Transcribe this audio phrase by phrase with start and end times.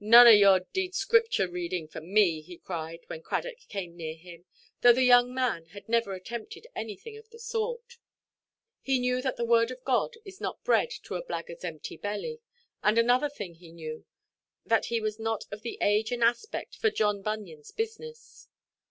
[0.00, 4.44] "None of your d—d Scripture–reading for me!" he cried, when Cradock came near him;
[4.82, 7.96] though the young man had never attempted anything of the sort.
[8.82, 12.42] He knew that the Word of God is not bread to a blackguardʼs empty belly.
[12.82, 17.22] And another thing he knew—that he was not of the age and aspect for John
[17.22, 18.48] Bunyanʼs business.